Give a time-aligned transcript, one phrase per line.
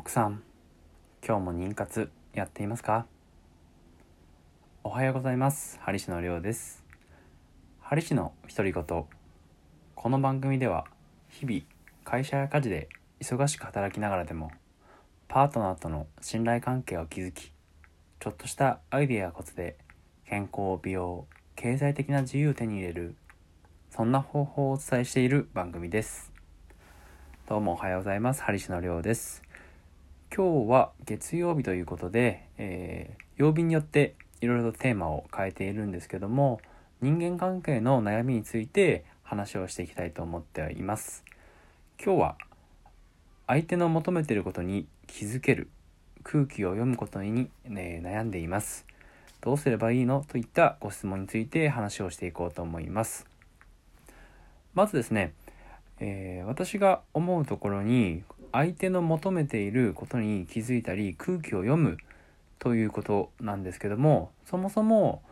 [0.00, 0.42] 奥さん
[1.22, 3.04] 今日も妊活やっていますか？
[4.82, 5.78] おはようございます。
[5.82, 6.82] ハリシのりょうです。
[7.80, 10.86] ハリシの独り言この番組では
[11.28, 11.60] 日々
[12.02, 12.88] 会社や家事で
[13.20, 14.50] 忙しく働きながらでも
[15.28, 17.52] パートナーとの信頼関係を築き
[18.20, 19.76] ちょっとしたアイデアやコツで
[20.24, 21.26] 健康美容
[21.56, 23.16] 経済的な自由を手に入れる
[23.90, 26.32] そんな方法をお伝えしている番組です。
[27.46, 28.42] どうもおはようございます。
[28.42, 29.42] ハリシのりょうです。
[30.32, 36.60] 今日は月曜日ということで、えー、曜日によっていろいろとテーマを変えているんですけども
[37.02, 41.24] 人間関係の悩みについて話をしていきたいと思っています。
[42.02, 42.36] 今日は
[43.48, 45.68] 相手の求めていることに気づける
[46.22, 48.86] 空気を読むことに、ね、悩んでいます。
[49.40, 50.24] どうすればいいの？
[50.28, 53.26] といったご質問について話をしていこうと思います。
[54.74, 55.32] まずですね、
[55.98, 58.22] えー、私が思うところに
[58.52, 61.98] 相手の求めていることに気づいたり空気を読む
[62.58, 65.22] ということなんですけどもそもそも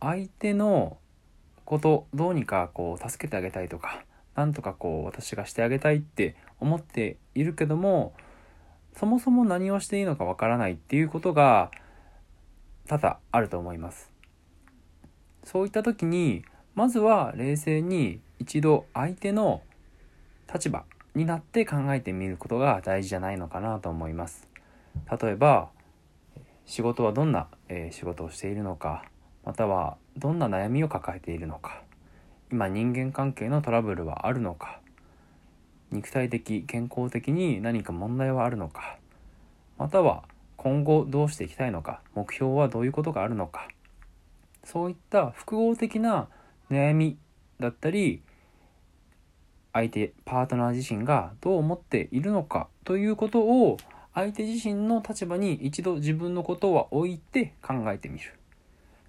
[0.00, 0.96] 相手の
[1.64, 8.14] ことどうにかこう助けてあげたいとかなんとかこう私がしてあげたいって思っているけども
[8.96, 11.70] そもそも何をしていいのかわからないっていうことが
[12.88, 14.10] 多々あると思います。
[15.44, 19.62] そういった時にまずは冷静に一度相手の
[20.52, 24.48] 立場になって考えてみることが大事じゃないのかなと思います。
[25.20, 25.68] 例えば
[26.66, 29.04] 仕事はどんな、え仕事をしているのか
[29.44, 31.82] またはどんな悩みを抱えているのか
[32.50, 34.80] 今人間関係のトラブルはあるのか
[35.90, 38.96] 肉体的健康的に何か問題はあるのか
[39.78, 40.24] または
[40.56, 43.68] 今後どうしていきたいのか目標はどういうことがあるのか
[44.64, 46.28] そういった複合的な
[46.70, 47.18] 悩み
[47.58, 48.22] だったり
[49.72, 53.78] 相手パートナー自身がどう思っているのかということを
[54.14, 58.34] 相手自身の立場に一度自分のことは置いて考えてみる。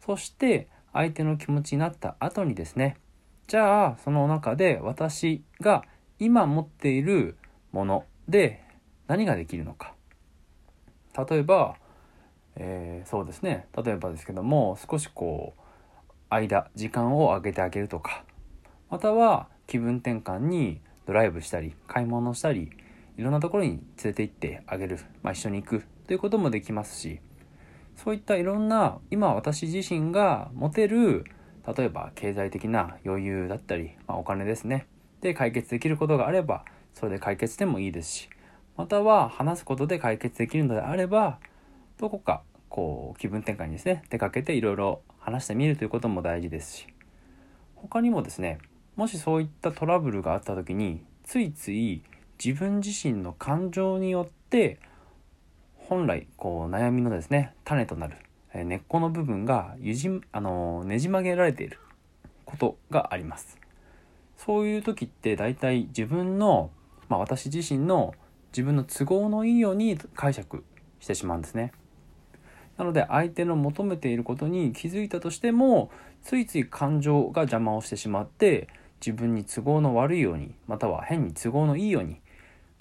[0.05, 2.97] そして相手の気持ちになった後にですね。
[3.47, 5.83] じゃあその中で私が
[6.19, 7.35] 今持っている
[7.71, 8.63] もので
[9.07, 9.93] 何ができるのか。
[11.29, 11.75] 例えば、
[12.55, 13.67] えー、そうですね。
[13.75, 15.61] 例えばですけども少しこう
[16.29, 18.23] 間時間を空けてあげるとか。
[18.93, 22.69] または気分転換にドライブしたり買い物したり
[23.17, 27.19] いろんなところに連れて行ってあげる、まあ、一緒に行くということもできますし
[27.95, 31.25] そういったいろんな今私自身が持てる
[31.75, 34.85] 例えば経済的な余裕だったり、まあ、お金ですね。
[35.21, 38.29] で解決できることがあればそれで解決でもいいですし
[38.77, 41.39] または話すことで解決できるのであれば
[41.97, 46.87] どこかこう気分転換にですね出かけていろいろ話してみるということも大事ですし
[47.73, 48.59] 他にもですね
[48.95, 52.03] もしそういったトラブルがあった時についつい
[52.43, 54.79] 自分自身の感情によって
[55.75, 58.17] 本来こう悩みのですね種となる
[58.53, 61.79] 根っこの部分がゆじあのねじ曲げられている
[62.45, 63.57] ことがあります。
[64.37, 66.69] そういう時って大体自分の、
[67.09, 68.13] まあ、私自身の
[68.51, 70.63] 自分の都合のいいように解釈
[70.99, 71.71] してしまうんですね。
[72.77, 75.89] なので相手の求めていることに気づいたとしても
[76.21, 78.67] ついつい感情が邪魔をしてしまって
[79.05, 82.21] 自分に都合の悪いようにまたは変に都合のいいように、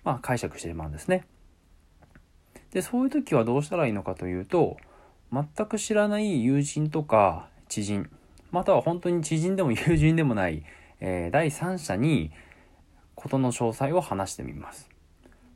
[0.05, 1.27] まあ、解釈してしまうんですね。
[2.71, 4.77] でそういう時はどうしたらいいのかというと
[5.33, 8.09] 全く知らない友人とか知人
[8.51, 10.65] または本当に知人でも友人でもない、
[11.01, 12.31] えー、第三者に
[13.15, 14.89] 事の詳細を話してみます。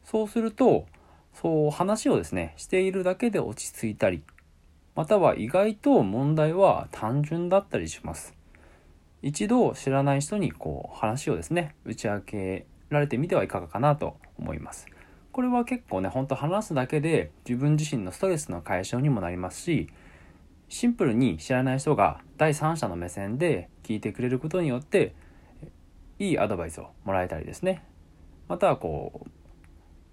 [0.05, 0.87] そうすると
[1.33, 4.23] そう話をですねしているだけで落ち着いたり
[4.95, 8.36] または意外と問題は単純だったりします。
[9.27, 14.87] 一度知らない人にこう話をですね打ち明けられてみてはいかがかなと思います。
[15.33, 19.89] これは結構ねほんと話すだけで自分自身のストレスの解消にもなりますし
[20.69, 25.13] シンプルに知らない人が第三者の目線で聞いてくれることによって
[26.21, 27.83] いいアドバイスをもらえたりですね。
[28.47, 29.29] またはこう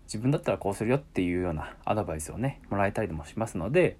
[0.05, 3.97] 自分だったらこうするよっていうようなアドバイスをねもらえたりもしますので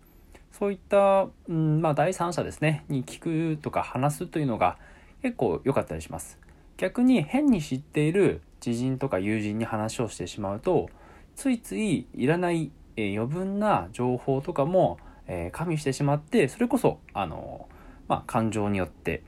[0.52, 4.80] そういった、うんまあ、第三者ですねに聞くとか話すというのが
[5.24, 6.38] 結構良かったりします。
[6.78, 10.90] 逆に変に知っている知人とか友人に話をしてしまうと
[11.36, 14.98] ついついいらない、え、余分な情報とかも、
[15.28, 17.68] え、加味してしまってそれこそあの、
[18.08, 19.24] まあ、感情によって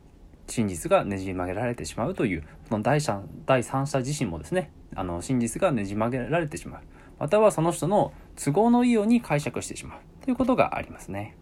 [0.47, 6.81] 真実がねじ曲げられてしまうというその第三第三者自身もですねあの真実がねじ曲げられてしまう
[7.19, 11.35] またはその人の都合のいいように解釈してしまうということがありますね。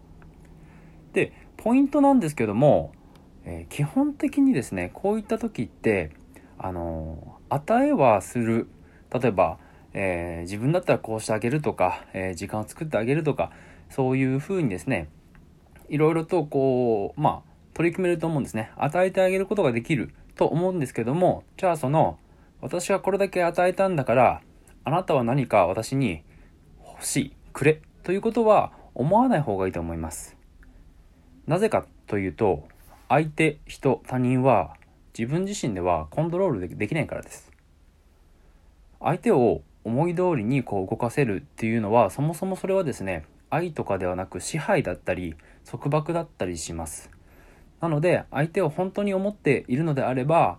[1.12, 2.92] でポイントなんですけども
[3.44, 6.12] えー、基本的にですねこういった時って
[6.58, 8.68] あの与えはする
[9.14, 9.58] 例えば、
[9.92, 13.52] えー、自分だったらこうしてあげるとか、えー、時間を作ってあげるとか、
[13.88, 15.08] そういうふうにですね、
[15.88, 18.72] いろいろとこう、まあ、取り組めると思うんですね。
[18.76, 22.18] 与えてあげることができると思うんですけども、じゃあその、
[22.60, 24.42] 私はこれだけ与えたんだから、
[24.82, 26.24] あなたは何か私に
[26.84, 30.36] 欲しい、くれ、ということは思わない方がいいと思います。
[31.46, 32.66] なぜかというと、
[33.08, 34.74] 相手、人、他人は
[35.16, 37.50] 自分自身ではコントロールできないからです。
[39.00, 45.36] 相手を思い通りにこう動かせるっていうのはそもそもそれはですね愛とかではなく支配だったり
[45.70, 47.10] 束縛だったりします
[47.80, 50.58] なので相手を本当に思っているのであれば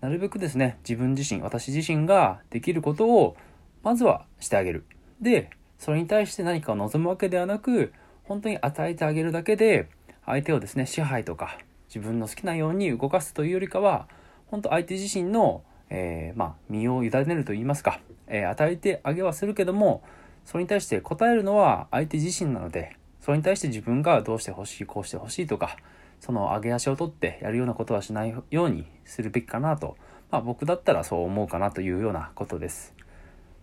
[0.00, 3.36] なるべくですね自分自身私自身ができることを
[3.84, 4.84] まずはしてあげる
[5.20, 7.92] でそれに対して何かを望むわけではなく
[8.24, 9.88] 本当に与えてあげるだけで
[10.24, 11.56] 相手をですね支配とか
[11.88, 14.08] 自分の好きなように動かすというよりかは
[14.46, 20.02] 本当相手自身のえー、まあ、身を委ねると言いますか、えー、与えてあげはするけども、
[20.44, 25.76] それに対して答えるのは相手自身なので、それに対して自分がどうしてほしい、こうしてほしいとか、
[26.20, 29.96] その上げ足を取ってやるようなことはしないようにするべきかなと、
[30.30, 32.94] まあ僕だったらそう思うかなというようなことです。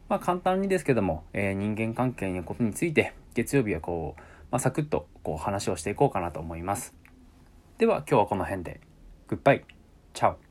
[0.09, 4.21] まあ簡単にですけども、えー、人間関係のことについて、月曜日はこう、
[4.51, 6.93] まあ、サクッとこう話をしていこうかなと思います。
[7.83, 8.79] では今日はこの辺で。
[9.27, 9.65] グッバイ。
[10.13, 10.42] チャオ。